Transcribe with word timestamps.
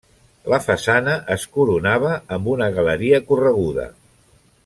La 0.53 0.59
façana 0.67 1.17
es 1.35 1.43
coronava 1.57 2.15
amb 2.37 2.51
una 2.55 2.71
galeria 2.79 3.23
correguda. 3.31 3.87